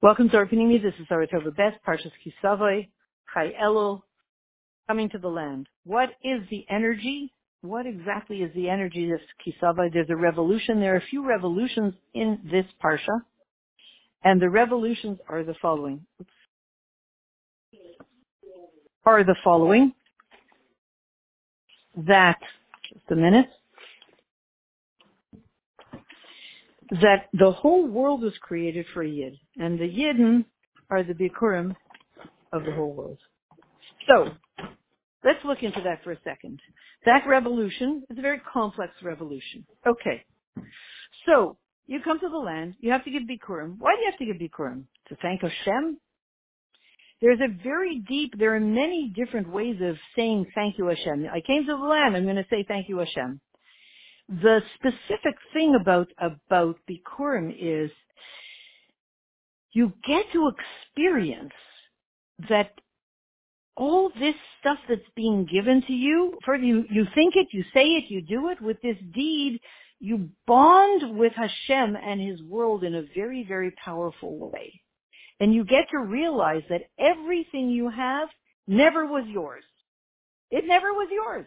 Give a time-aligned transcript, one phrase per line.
[0.00, 0.80] Welcome to our Panini.
[0.80, 2.86] This is our Tova Best, Parshas Kisavoy,
[3.34, 4.02] Chai Elul,
[4.86, 5.68] coming to the land.
[5.84, 7.32] What is the energy?
[7.62, 9.92] What exactly is the energy of Kisavoy?
[9.92, 10.78] There's a revolution.
[10.78, 13.22] There are a few revolutions in this Parsha,
[14.22, 16.06] and the revolutions are the following.
[16.20, 16.30] Oops.
[19.04, 19.94] Are the following.
[21.96, 22.38] That,
[22.88, 23.48] just a minute.
[26.90, 30.44] That the whole world was created for a Yid, and the Yidden
[30.90, 31.74] are the Bikurim
[32.52, 33.18] of the whole world.
[34.08, 34.30] So,
[35.24, 36.60] let's look into that for a second.
[37.04, 39.66] That revolution is a very complex revolution.
[39.86, 40.24] Okay.
[41.26, 43.76] So, you come to the land, you have to give Bikurim.
[43.78, 44.84] Why do you have to give Bikurim?
[45.08, 45.98] To thank Hashem?
[47.20, 51.26] There's a very deep, there are many different ways of saying thank you Hashem.
[51.32, 53.40] I came to the land, I'm going to say thank you Hashem.
[54.28, 57.90] The specific thing about, about Bikurim is
[59.72, 61.52] you get to experience
[62.48, 62.72] that
[63.76, 67.84] all this stuff that's being given to you, for you, you think it, you say
[67.84, 69.60] it, you do it with this deed,
[70.00, 74.80] you bond with Hashem and His world in a very, very powerful way.
[75.40, 78.28] And you get to realize that everything you have
[78.66, 79.64] never was yours.
[80.50, 81.46] It never was yours.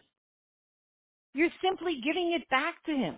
[1.34, 3.16] You're simply giving it back to him.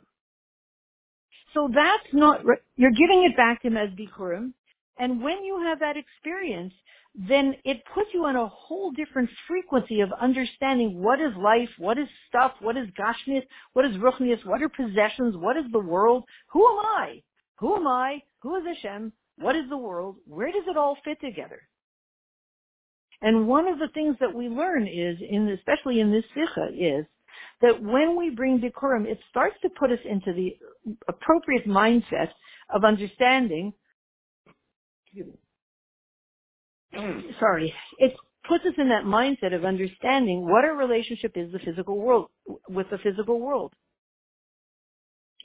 [1.53, 2.41] So that's not,
[2.75, 4.53] you're giving it back to him as Bikurim.
[4.97, 6.73] And when you have that experience,
[7.15, 11.99] then it puts you on a whole different frequency of understanding what is life, what
[11.99, 16.23] is stuff, what is gashmias, what is ruchnias, what are possessions, what is the world,
[16.47, 17.21] who am I?
[17.59, 18.23] Who am I?
[18.41, 19.13] Who is Hashem?
[19.37, 20.17] What is the world?
[20.25, 21.61] Where does it all fit together?
[23.21, 27.05] And one of the things that we learn is, in especially in this sikha, is
[27.63, 30.55] that when we bring Bikurim, it starts to put us into the
[31.07, 32.27] appropriate mindset
[32.69, 33.73] of understanding.
[36.93, 37.39] Mm.
[37.39, 38.13] Sorry, it
[38.47, 42.27] puts us in that mindset of understanding what our relationship is the physical world
[42.69, 43.73] with the physical world.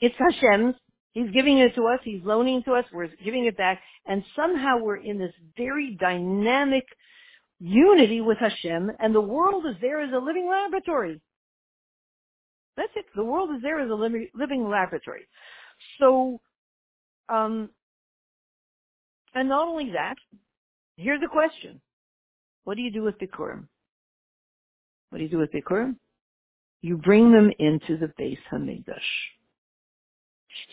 [0.01, 0.75] It's Hashem's.
[1.13, 1.99] He's giving it to us.
[2.03, 2.85] He's loaning it to us.
[2.93, 6.83] We're giving it back, and somehow we're in this very dynamic
[7.59, 11.21] unity with Hashem, and the world is there as a living laboratory.
[12.79, 13.05] That's it.
[13.13, 15.27] The world is there as a living laboratory.
[15.99, 16.39] So,
[17.27, 17.71] um,
[19.35, 20.15] and not only that,
[20.95, 21.81] here's a question.
[22.63, 23.67] What do you do with Bikurim?
[25.09, 25.97] What do you do with Bikurim?
[26.81, 29.09] You bring them into the Beis Hamikdash.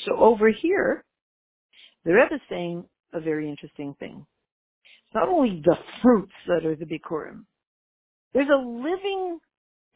[0.05, 1.05] So over here,
[2.05, 4.25] the Rebbe is saying a very interesting thing.
[4.85, 7.47] It's not only the fruits that are the Bikurim.
[8.33, 9.41] There's a living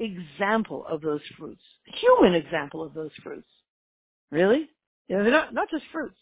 [0.00, 3.48] example of those fruits, human example of those fruits.
[4.30, 4.68] Really?
[5.08, 6.16] You know, they're not, not just fruits.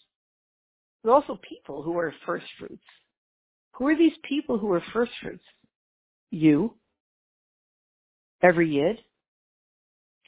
[1.02, 2.82] They're also people who are first fruits.
[3.72, 5.44] Who are these people who are first fruits?
[6.30, 6.74] You.
[8.42, 8.98] Every yid.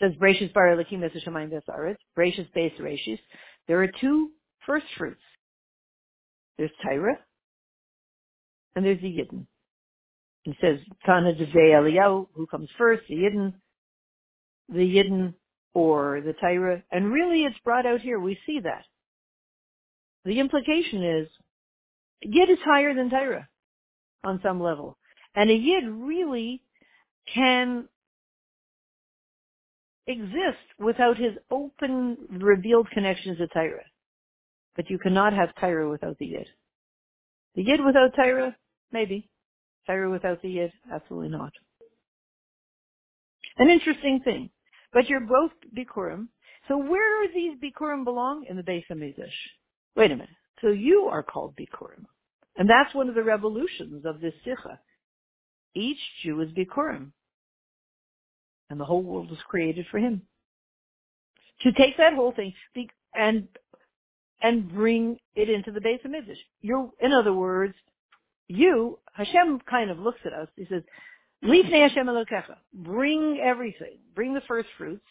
[0.01, 1.97] Says Brachis bar elikim eseshamayim vesaretz.
[2.17, 3.19] Brachis base rashis.
[3.67, 4.31] There are two
[4.67, 5.21] first fruits.
[6.57, 7.19] There's Torah
[8.77, 9.47] and there's the Yidden.
[10.53, 13.55] He says, Tana Eliyahu, who comes first, the Yidden,
[14.69, 15.35] the Yidden,
[15.75, 16.83] or the Torah.
[16.91, 18.19] And really it's brought out here.
[18.19, 18.85] We see that.
[20.25, 21.29] The implication is,
[22.23, 23.49] Yid is higher than Torah
[24.25, 24.99] on some level.
[25.35, 26.63] And a Yid really
[27.33, 27.89] can
[30.07, 33.85] exist without his open, revealed connections to Torah.
[34.77, 36.49] But you cannot have Torah without the Yid.
[37.55, 38.57] The Yid without Torah,
[38.93, 39.30] maybe.
[39.87, 40.73] Torah without the Yid?
[40.93, 41.53] Absolutely not.
[43.59, 44.51] An interesting thing.
[44.93, 46.29] But you're both Bikurim.
[46.69, 48.47] So where do these Bikurim belong?
[48.49, 49.29] In the Beis Hamikdash.
[49.97, 50.29] Wait a minute.
[50.61, 52.05] So you are called Bikurim.
[52.57, 54.79] And that's one of the revolutions of this Sikha.
[55.75, 57.13] Each Jew is Bikurim.
[58.69, 60.23] And the whole world was created for him.
[61.63, 62.55] To take that whole thing
[63.15, 63.49] and
[64.43, 66.39] and bring it into the Beis Hamikdash.
[66.63, 67.75] You're, in other words,
[68.51, 70.49] you, Hashem kind of looks at us.
[70.57, 70.83] He says,
[71.45, 72.57] Lifnei Hashem Elokecha.
[72.75, 73.99] Bring everything.
[74.15, 75.05] Bring the first fruits.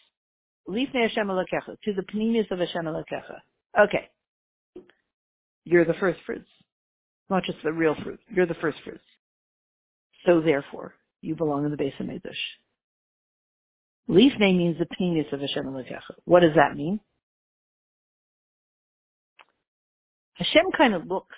[0.68, 1.80] Lifnei Hashem Elokecha.
[1.84, 3.38] To the pneumius of Hashem Elokecha.
[3.80, 4.08] Okay.
[5.64, 6.48] You're the first fruits.
[7.30, 8.20] Not just the real fruit.
[8.28, 9.04] You're the first fruits.
[10.26, 12.32] So therefore, you belong in the Beis Hamikdash.
[14.08, 16.14] Lifnei means the pneumius of Hashem Elokecha.
[16.24, 17.00] What does that mean?
[20.34, 21.36] Hashem kind of looks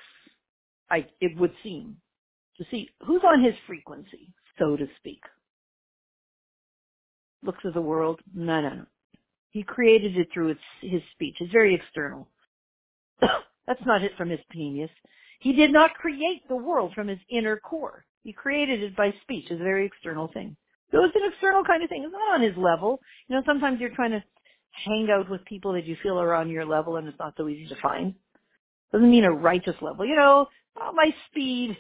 [0.92, 1.96] I, it would seem,
[2.58, 5.22] to see who's on his frequency, so to speak.
[7.42, 8.86] Looks at the world, no, no, no.
[9.50, 11.36] He created it through his speech.
[11.40, 12.28] It's very external.
[13.20, 14.90] That's not it from his pneumius.
[15.40, 18.04] He did not create the world from his inner core.
[18.22, 20.56] He created it by speech, it's a very external thing.
[20.90, 22.04] So it's an external kind of thing.
[22.04, 23.00] It's not on his level.
[23.28, 24.22] You know, sometimes you're trying to
[24.84, 27.48] hang out with people that you feel are on your level and it's not so
[27.48, 28.14] easy to find.
[28.92, 30.04] Doesn't mean a righteous level.
[30.04, 30.48] You know,
[30.80, 31.76] oh, my speed,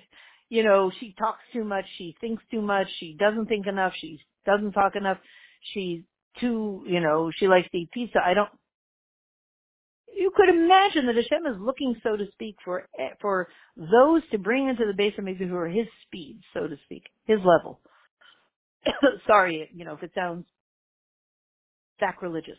[0.48, 4.20] you know, she talks too much, she thinks too much, she doesn't think enough, she
[4.44, 5.18] doesn't talk enough,
[5.72, 6.02] she's
[6.40, 8.18] too, you know, she likes to eat pizza.
[8.24, 8.50] I don't,
[10.14, 14.38] you could imagine that Hashem is looking, so to speak, for, eh, for those to
[14.38, 17.80] bring into the base of who are his speed, so to speak, his level.
[19.26, 20.44] Sorry, you know, if it sounds
[21.98, 22.58] sacrilegious.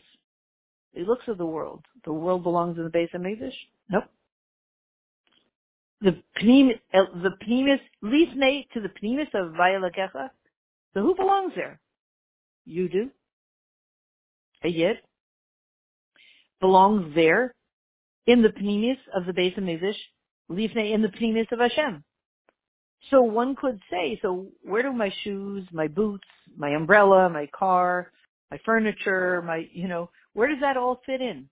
[0.94, 1.84] He looks at the world.
[2.04, 3.54] The world belongs in the Beis Hamikdash?
[3.90, 4.04] Nope.
[6.04, 10.28] The pneum, uh, the pneumis, lifnei to the pneumis of Vayalakecha.
[10.92, 11.80] So who belongs there?
[12.66, 13.10] You do.
[14.62, 14.98] A yid
[16.60, 17.54] belongs there
[18.26, 19.96] in the pneumis of the Beis Hamikdash,
[20.50, 22.04] lifnei in the pneumis of Hashem.
[23.10, 28.12] So one could say, so where do my shoes, my boots, my umbrella, my car,
[28.50, 31.48] my furniture, my, you know, where does that all fit in?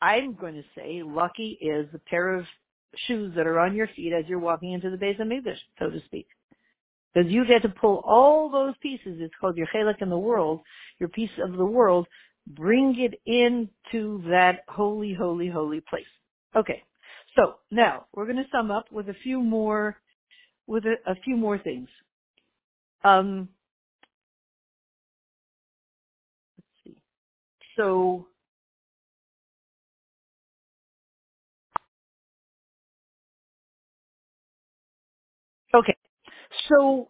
[0.00, 2.44] I'm going to say lucky is the pair of
[3.06, 6.00] shoes that are on your feet as you're walking into the Beis Hamikdash, so to
[6.06, 6.26] speak.
[7.14, 10.60] Because you get to pull all those pieces, it's called your chelik in the world,
[10.98, 12.06] your piece of the world,
[12.46, 16.04] bring it into that holy, holy, holy place.
[16.56, 16.82] Okay.
[17.36, 19.96] So now we're going to sum up with a few more,
[20.66, 21.88] with a, a few more things.
[23.04, 23.48] Um,
[26.58, 26.96] let's see.
[27.76, 28.26] So
[35.74, 35.96] Okay.
[36.68, 37.08] So,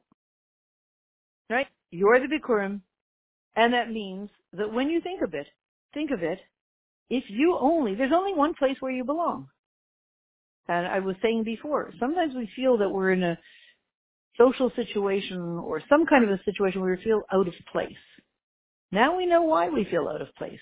[1.50, 2.80] right, you're the Bikurim,
[3.56, 5.46] and that means that when you think of it,
[5.92, 6.38] think of it,
[7.10, 9.48] if you only, there's only one place where you belong.
[10.66, 13.38] And I was saying before, sometimes we feel that we're in a
[14.38, 17.92] social situation or some kind of a situation where we feel out of place.
[18.90, 20.58] Now we know why we feel out of place.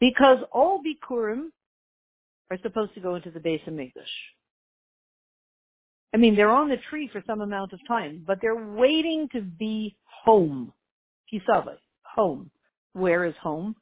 [0.00, 1.50] Because all Bikurim
[2.50, 4.02] are supposed to go into the Beis Hamikdash.
[6.16, 9.42] I mean, they're on the tree for some amount of time, but they're waiting to
[9.42, 10.72] be home.
[11.30, 12.50] Kisave, home.
[12.94, 13.76] Where is home?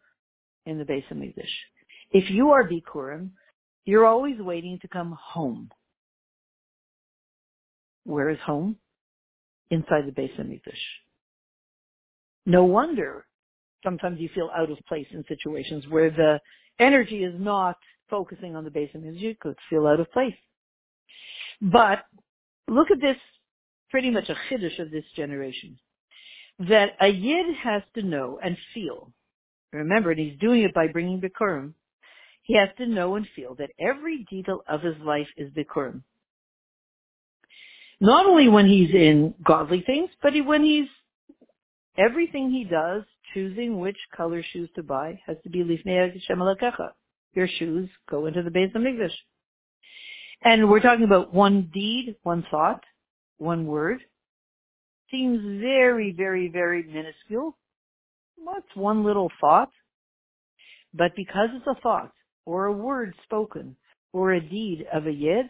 [0.66, 1.44] In the Beis Hamikdash.
[2.10, 3.30] If you are Bikurim,
[3.84, 5.70] you're always waiting to come home.
[8.02, 8.78] Where is home?
[9.70, 10.72] Inside the Beis Hamikdash.
[12.46, 13.26] No wonder
[13.84, 16.40] sometimes you feel out of place in situations where the
[16.80, 17.76] energy is not
[18.10, 19.20] focusing on the Beis Hamikdash.
[19.20, 20.34] You could feel out of place.
[21.62, 22.00] But
[22.68, 23.16] look at this,
[23.90, 25.78] pretty much a chiddush of this generation,
[26.58, 29.12] that a yid has to know and feel.
[29.72, 31.74] Remember, and he's doing it by bringing bikurim.
[32.42, 36.02] He has to know and feel that every detail of his life is bikurim.
[38.00, 40.88] Not only when he's in godly things, but when he's
[41.96, 46.42] everything he does, choosing which color shoes to buy, has to be lifnei Hashem
[47.34, 49.12] Your shoes go into the Beis Hamikdash.
[50.44, 52.84] And we're talking about one deed, one thought,
[53.38, 54.00] one word.
[55.10, 57.56] Seems very, very, very minuscule.
[58.36, 59.70] What's one little thought?
[60.92, 62.12] But because it's a thought,
[62.44, 63.76] or a word spoken,
[64.12, 65.46] or a deed of a yid,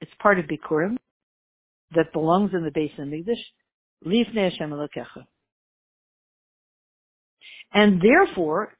[0.00, 0.96] it's part of Bikurim
[1.94, 3.40] that belongs in the Beis Hamikdash.
[4.04, 5.24] Lifnei Hashem Elokecha.
[7.72, 8.76] And therefore,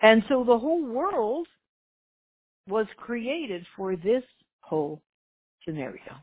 [0.00, 1.46] and so the whole world
[2.70, 4.22] was created for this
[4.60, 5.02] whole
[5.64, 6.14] scenario.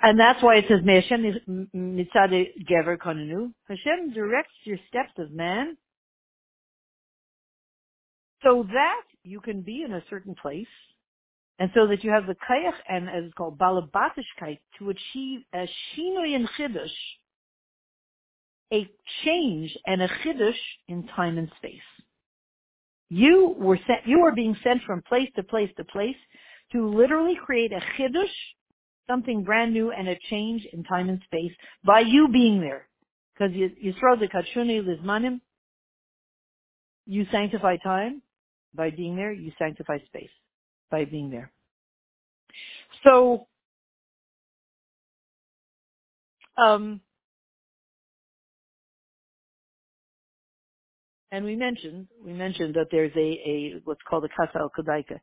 [0.00, 3.52] And that's why it says, Hashem mitzade gever konenu.
[3.68, 5.76] Hashem directs your steps of man
[8.42, 10.66] so that you can be in a certain place
[11.58, 15.66] and so that you have the kayach and as it's called balabatishkeit to achieve a
[15.96, 16.90] shinoi and chiddush,
[18.72, 18.86] a
[19.24, 21.80] change and a chiddush in time and space.
[23.08, 26.16] You were sent, you are being sent from place to place to place
[26.72, 28.34] to literally create a chiddush,
[29.08, 31.52] something brand new and a change in time and space
[31.84, 32.88] by you being there.
[33.34, 35.40] Because you, you throw the kachuni lizmanim,
[37.06, 38.22] you sanctify time
[38.74, 40.30] by being there, you sanctify space
[40.90, 41.52] by being there.
[43.04, 43.46] So,
[46.58, 47.00] um,
[51.36, 55.20] And we mentioned, we mentioned that there's a, a what's called a kasa al kadaika.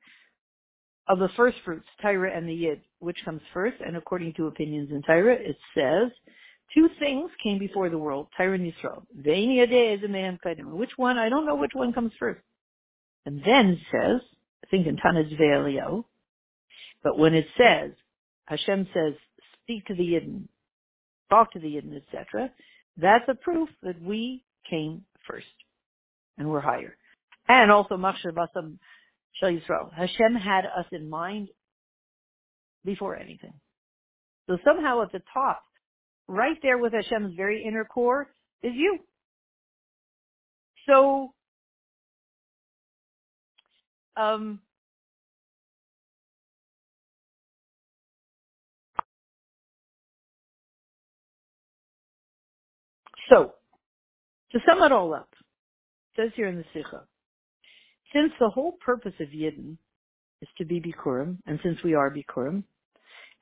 [1.08, 3.78] Of the first fruits, Torah and the Yid, which comes first?
[3.84, 6.12] And according to opinions in Torah, it says,
[6.76, 9.02] two things came before the world, Torah and Yisrael.
[10.78, 11.18] Which one?
[11.18, 12.42] I don't know which one comes first.
[13.26, 14.22] And then says,
[14.64, 16.06] I think in Tanaz Ve'elio,
[17.04, 17.90] but when it says,
[18.46, 19.14] Hashem says,
[19.64, 20.44] speak to the Yidden,
[21.32, 22.52] talk to the Yidden, etc.,
[22.98, 25.48] that's a proof that we came first
[26.38, 26.96] and we're higher.
[27.48, 28.78] And also, Machshir Basam.
[29.42, 31.50] Hashem had us in mind
[32.86, 33.54] before anything.
[34.48, 35.64] So somehow at the top,
[36.28, 38.28] right there with Hashem's very inner core,
[38.62, 39.00] is you.
[40.88, 41.34] So,
[44.18, 44.60] um,
[53.30, 53.54] so,
[54.52, 55.33] to sum it all up,
[56.16, 57.04] says here in the Sikha,
[58.14, 59.78] since the whole purpose of Yidden
[60.42, 62.64] is to be Bikurim, and since we are Bikurim,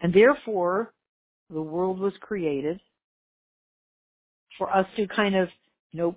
[0.01, 0.93] and therefore
[1.49, 2.79] the world was created
[4.57, 5.49] for us to kind of,
[5.91, 6.15] you know,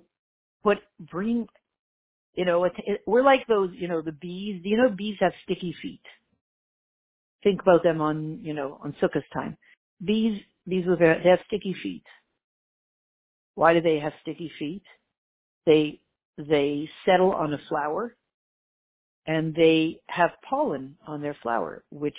[0.63, 0.77] put,
[1.11, 1.47] bring,
[2.33, 4.61] you know, it, it, we're like those, you know, the bees.
[4.63, 6.01] You know, bees have sticky feet.
[7.43, 9.57] Think about them on, you know, on Sukkot time.
[10.03, 12.03] Bees, bees with their, they have sticky feet.
[13.55, 14.83] Why do they have sticky feet?
[15.65, 16.01] They,
[16.37, 18.15] they settle on a flower
[19.27, 22.17] and they have pollen on their flower, which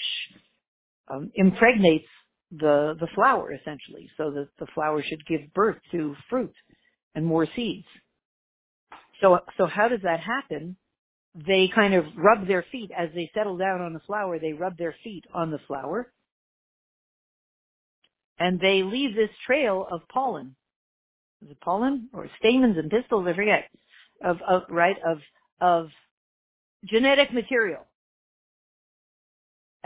[1.09, 2.07] um, impregnates
[2.51, 6.55] the the flower essentially, so that the flower should give birth to fruit
[7.15, 7.87] and more seeds.
[9.21, 10.77] So so how does that happen?
[11.35, 14.39] They kind of rub their feet as they settle down on the flower.
[14.39, 16.13] They rub their feet on the flower,
[18.39, 20.57] and they leave this trail of pollen.
[21.45, 23.27] Is it pollen or stamens and pistils?
[23.29, 23.71] I forget.
[24.23, 25.19] Of of right of
[25.61, 25.89] of
[26.85, 27.87] genetic material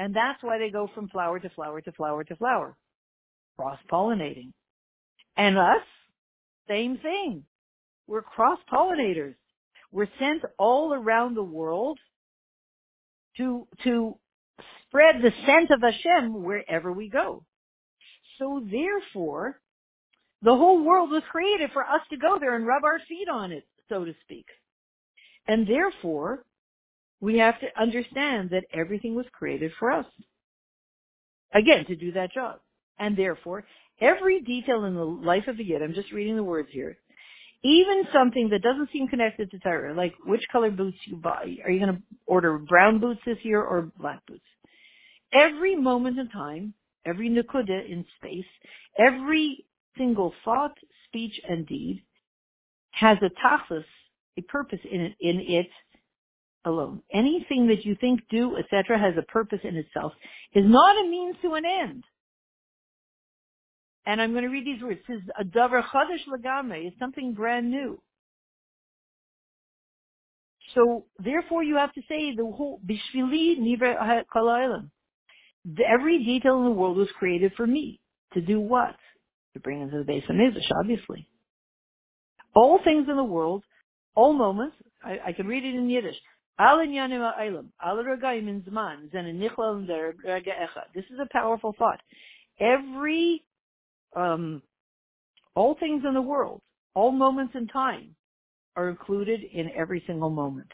[0.00, 2.74] and that's why they go from flower to flower to flower to flower,
[3.58, 4.54] cross-pollinating.
[5.36, 5.82] And us,
[6.66, 7.44] same thing.
[8.06, 9.34] We're cross-pollinators.
[9.92, 11.98] We're sent all around the world
[13.36, 14.16] to, to
[14.86, 17.44] spread the scent of Hashem wherever we go.
[18.38, 19.60] So therefore,
[20.40, 23.52] the whole world was created for us to go there and rub our feet on
[23.52, 24.46] it, so to speak.
[25.46, 26.44] And therefore,
[27.20, 30.06] we have to understand that everything was created for us.
[31.52, 32.60] Again, to do that job.
[32.98, 33.64] And therefore,
[34.00, 36.96] every detail in the life of a Yid, I'm just reading the words here,
[37.62, 41.56] even something that doesn't seem connected to Torah, like which color boots you buy.
[41.64, 44.44] Are you going to order brown boots this year or black boots?
[45.32, 48.46] Every moment in time, every nukuda in space,
[48.98, 49.66] every
[49.98, 50.76] single thought,
[51.08, 52.02] speech, and deed
[52.90, 53.84] has a tachlis,
[54.38, 55.68] a purpose in it, in it
[56.64, 57.02] alone.
[57.12, 60.12] Anything that you think, do, etc., has a purpose in itself,
[60.54, 62.04] is not a means to an end.
[64.06, 65.00] And I'm going to read these words.
[65.08, 68.00] It says, a davar chadash lagame is something brand new.
[70.74, 74.90] So therefore you have to say the whole, bishvili nivre kalaylam.
[75.86, 78.00] Every detail in the world was created for me.
[78.34, 78.96] To do what?
[79.54, 81.26] To bring into the Beis Hamikdash, obviously.
[82.54, 83.62] All things in the world,
[84.14, 86.16] all moments, I, I can read it in Yiddish.
[90.94, 92.00] This is a powerful thought.
[92.58, 93.42] Every,
[94.14, 94.62] um,
[95.54, 96.60] all things in the world,
[96.94, 98.14] all moments in time
[98.76, 100.70] are included in every single moment.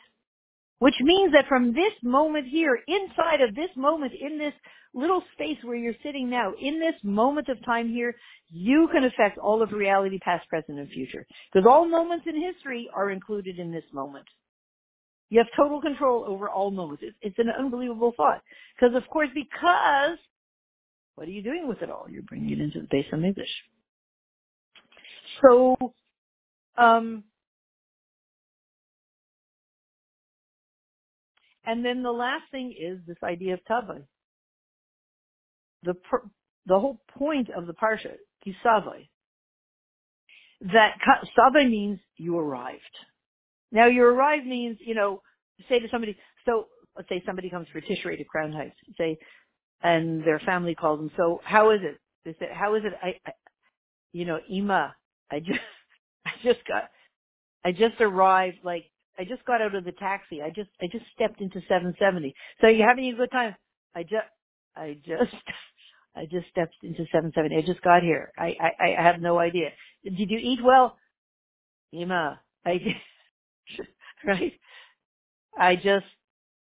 [0.78, 4.52] Which means that from this moment here, inside of this moment, in this
[4.92, 8.14] little space where you're sitting now, in this moment of time here,
[8.50, 11.26] you can affect all of reality, past, present, and future.
[11.52, 14.26] Because all moments in history are included in this moment.
[15.30, 17.02] You have total control over all moments.
[17.04, 18.42] It's, it's an unbelievable thought.
[18.78, 20.18] Because of course, because
[21.16, 22.06] what are you doing with it all?
[22.08, 23.44] You're bringing it into the Beis Hamikdash.
[25.42, 25.76] So,
[26.78, 27.24] um,
[31.66, 34.02] and then the last thing is this idea of tava.
[35.82, 36.22] The per,
[36.66, 38.14] the whole point of the parsha,
[38.46, 39.08] kisavai,
[40.72, 40.96] that
[41.38, 42.80] savai means you arrived.
[43.72, 45.22] Now you arrive means, you know,
[45.68, 49.18] say to somebody, so let's say somebody comes for Tishrei to Crown Heights, say,
[49.82, 51.98] and their family calls them, so how is it?
[52.24, 52.92] They say, how is it?
[53.02, 53.32] I, I
[54.12, 54.94] you know, Ima,
[55.30, 55.60] I just,
[56.26, 56.84] I just got,
[57.64, 58.84] I just arrived, like,
[59.18, 60.42] I just got out of the taxi.
[60.42, 62.34] I just, I just stepped into 770.
[62.60, 63.54] So you having a good time?
[63.94, 64.28] I just,
[64.76, 65.34] I just,
[66.16, 67.56] I just stepped into 770.
[67.56, 68.32] I just got here.
[68.38, 69.70] I, I, I have no idea.
[70.04, 70.96] Did you eat well?
[71.92, 72.78] Ima, I
[74.26, 74.52] right?
[75.58, 76.06] I just,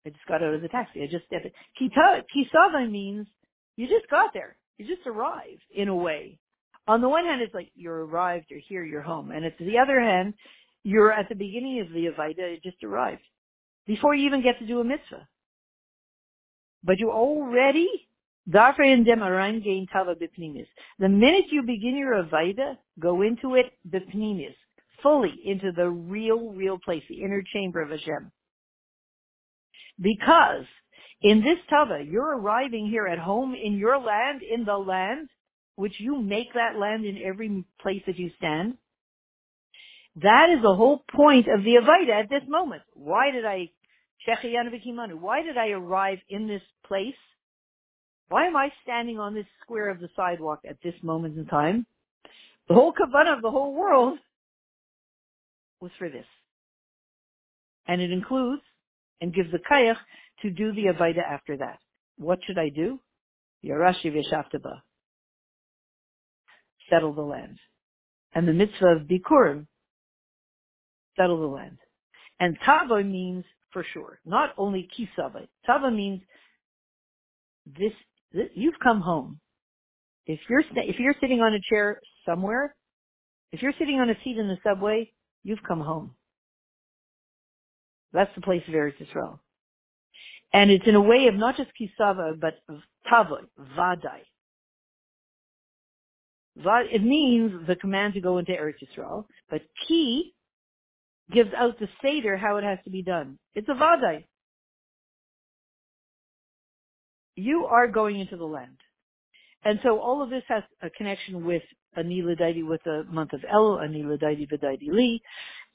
[0.06, 1.04] I just got out of the taxi.
[1.04, 1.48] I just stepped.
[1.82, 3.28] Kita, kisava means
[3.76, 4.58] you just got there.
[4.78, 6.40] You just arrived in a way.
[6.88, 9.32] On the one hand, it's like you're arrived, you're here, you're home.
[9.32, 10.34] And it's the other hand,
[10.90, 13.22] you're at the beginning of the Avaida, it just arrived.
[13.86, 15.28] before you even get to do a mitzvah.
[16.84, 17.88] But you already.
[18.52, 18.74] The
[21.00, 24.56] minute you begin your avaida, go into it bipnimis,
[25.04, 28.32] fully into the real, real place, the inner chamber of Hashem.
[30.02, 30.66] Because
[31.22, 35.30] in this tava, you're arriving here at home in your land, in the land,
[35.76, 38.78] which you make that land in every place that you stand.
[40.22, 42.82] That is the whole point of the Avaida at this moment.
[42.94, 43.70] Why did I,
[44.26, 47.16] why did I arrive in this place?
[48.28, 51.86] Why am I standing on this square of the sidewalk at this moment in time?
[52.68, 54.20] The whole kavanah of the whole world
[55.80, 56.26] was for this.
[57.88, 58.62] And it includes
[59.22, 59.98] and gives the kayach
[60.42, 61.80] to do the avaida after that.
[62.18, 63.00] What should I do?
[63.66, 64.82] Yarashi v'shaftaba.
[66.90, 67.58] Settle the land.
[68.34, 69.66] And the mitzvah of bikurim,
[71.20, 71.78] settle the land.
[72.40, 75.48] And tava means for sure, not only kisava.
[75.66, 76.22] Tava means
[77.78, 77.92] this
[78.56, 79.40] you've come home.
[80.26, 82.76] If you're if you're sitting on a chair somewhere,
[83.52, 85.12] if you're sitting on a seat in the subway,
[85.44, 86.12] you've come home.
[88.14, 89.40] That's the place of Eretz Yisrael.
[90.54, 92.80] And it's in a way of not just kisava, but of
[93.12, 93.42] tavoy,
[93.78, 94.22] vadai.
[96.92, 100.34] It means the command to go into Eretz Yisrael, but ki
[101.32, 103.38] gives out the seder how it has to be done.
[103.56, 104.24] It's a vadai.
[107.40, 108.78] you are going into the land.
[109.64, 111.64] And so all of this has a connection with
[111.98, 115.22] Anila Daidi with the month of Elul, Anila Daidi Li.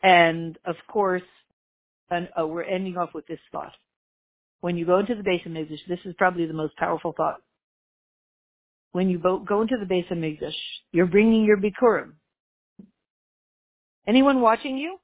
[0.02, 1.22] And of course,
[2.10, 3.72] and uh, we're ending off with this thought.
[4.60, 7.40] When you go into the Beis Hamikdash, this is probably the most powerful thought.
[8.92, 10.54] When you go into the Beis Hamikdash,
[10.92, 12.12] you're bringing your Bikurim.
[14.06, 14.98] Anyone watching you?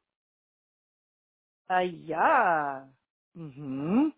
[1.70, 2.80] Uh, yeah.
[3.38, 4.08] Mm-hmm.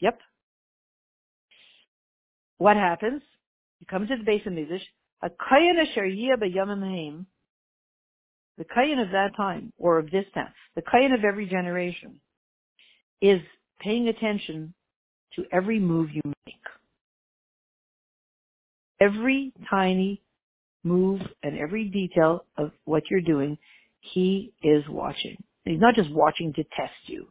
[0.00, 0.18] Yep.
[2.58, 3.22] What happens?
[3.80, 4.82] You come to the Beis Hamikdash.
[5.22, 6.06] A kayan asher
[8.58, 12.20] the kayan of that time, or of this time, the kayan of every generation,
[13.20, 13.40] is
[13.80, 14.74] paying attention
[15.36, 16.56] to every move you make.
[19.00, 20.22] Every tiny
[20.84, 23.56] move and every detail of what you're doing,
[24.00, 25.42] he is watching.
[25.64, 27.28] He's not just watching to test you.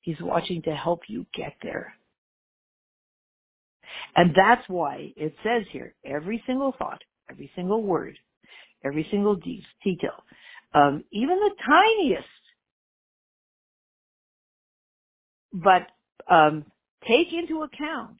[0.00, 1.94] He's watching to help you get there.
[4.16, 8.18] And that's why it says here, every single thought, every single word,
[8.84, 10.24] every single de- detail,
[10.74, 12.28] um, even the tiniest,
[15.52, 16.64] but um,
[17.06, 18.16] take into account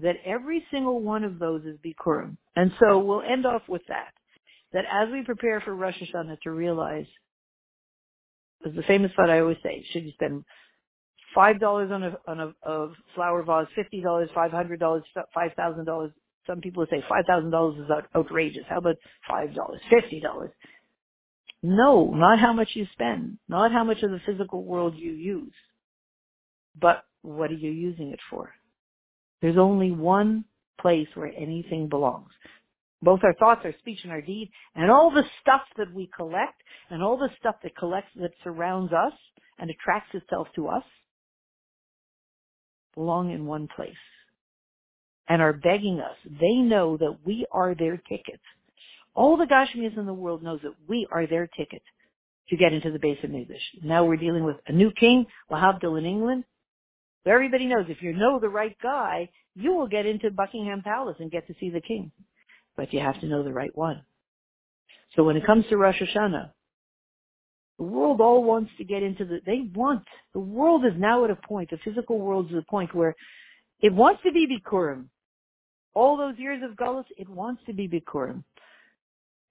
[0.00, 2.36] that every single one of those is Bikurim.
[2.56, 4.12] And so we'll end off with that.
[4.72, 7.06] That as we prepare for Rosh Hashanah to realize,
[8.66, 10.44] as the famous thought I always say, should you spend
[11.34, 15.52] five dollars on a on a, a flower vase, fifty dollars, five hundred dollars, five
[15.56, 16.12] thousand dollars.
[16.46, 18.64] Some people would say five thousand dollars is out, outrageous.
[18.68, 18.96] How about
[19.28, 20.50] five dollars, fifty dollars?
[21.62, 25.52] No, not how much you spend, not how much of the physical world you use,
[26.80, 28.52] but what are you using it for?
[29.42, 30.44] There's only one
[30.80, 32.30] place where anything belongs.
[33.00, 36.60] Both our thoughts, our speech, and our deed, and all the stuff that we collect,
[36.90, 39.12] and all the stuff that collects, that surrounds us
[39.58, 40.84] and attracts itself to us,
[42.94, 43.94] belong in one place
[45.28, 46.16] and are begging us.
[46.40, 48.40] They know that we are their ticket.
[49.14, 51.82] All the Gashmias in the world knows that we are their ticket
[52.48, 53.84] to get into the Beis Hamikdash.
[53.84, 56.44] Now we're dealing with a new king, Wahabdil in England.
[57.26, 61.30] Everybody knows if you know the right guy, you will get into Buckingham Palace and
[61.30, 62.10] get to see the king.
[62.78, 64.02] But you have to know the right one.
[65.16, 66.52] So when it comes to Rosh Hashanah,
[67.76, 71.30] the world all wants to get into the, they want, the world is now at
[71.30, 73.16] a point, the physical world is at a point where
[73.80, 75.06] it wants to be Bikurim.
[75.92, 78.44] All those years of Gullus, it wants to be Bikurim.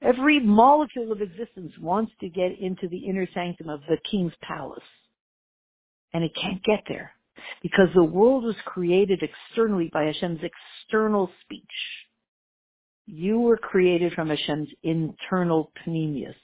[0.01, 4.79] Every molecule of existence wants to get into the inner sanctum of the king's palace.
[6.13, 7.11] And it can't get there.
[7.61, 12.06] Because the world was created externally by Hashem's external speech.
[13.07, 16.35] You were created from Hashem's internal pneumius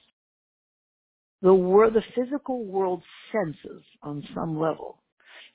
[1.44, 5.04] the world, the physical world senses on some level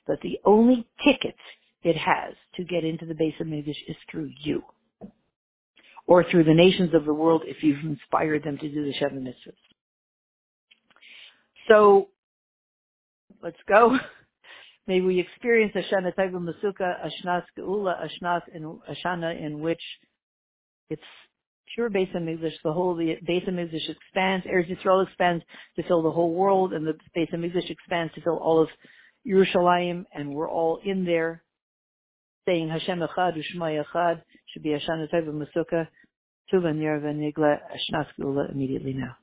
[0.07, 1.35] that the only ticket
[1.83, 4.61] it has to get into the Beis Hamikdash is through you.
[6.05, 9.19] Or through the nations of the world if you've inspired them to do the Sheva
[9.19, 9.53] Mitzvahs.
[11.67, 12.09] So,
[13.41, 13.97] let's go.
[14.87, 19.81] May we experience Ashana Taiva Masuka, Ashnas Geula, Ashnas in Ashana in which
[20.89, 21.01] it's
[21.75, 22.53] pure Beis Hamikdash.
[22.63, 24.45] The whole the Beis Hamikdash expands.
[24.45, 25.43] Eretz Yisrael expands
[25.75, 28.69] to fill the whole world, and the Beis Hamikdash expands to fill all of
[29.27, 31.43] Yerushalayim, and we're all in there,
[32.47, 35.87] saying Hashem Echad Ushma Echad should be Hashanah Tov Masuka
[36.51, 39.15] Tuvan Yervan Nigla Ashnas immediately now.